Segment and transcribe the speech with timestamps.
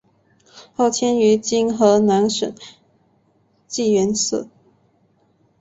[0.73, 2.55] 后迁于今河南省
[3.67, 4.47] 济源市。